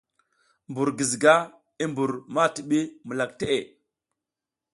Mbur 0.71 0.89
giziga 0.97 1.35
i 1.83 1.85
mbur 1.89 2.11
ma 2.33 2.43
tiɓi 2.55 2.79
mukak 3.07 3.31
te. 3.39 3.47